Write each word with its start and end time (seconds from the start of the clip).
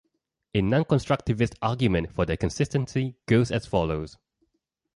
A 0.55 0.61
non-constructivist 0.63 1.53
argument 1.61 2.11
for 2.11 2.25
their 2.25 2.35
consistency 2.35 3.17
goes 3.27 3.51
as 3.51 3.67
follows. 3.67 4.17